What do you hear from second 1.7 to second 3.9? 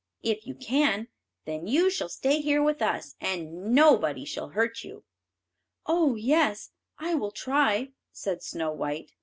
shall stay here with us, and